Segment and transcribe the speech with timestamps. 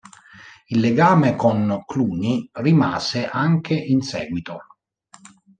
[0.69, 4.61] Il legame con Cluny rimase anche in seguito.